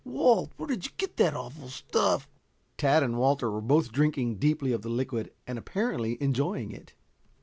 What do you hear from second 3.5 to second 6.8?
were both drinking deeply of the liquid and apparently enjoying